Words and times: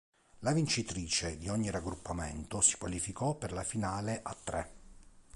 La 0.39 0.51
vincitrice 0.51 1.37
di 1.37 1.47
ogni 1.47 1.69
raggruppamento 1.69 2.59
si 2.59 2.75
qualificò 2.75 3.35
per 3.35 3.51
la 3.51 3.61
finale 3.63 4.21
"a 4.23 4.33
tre". 4.43 4.71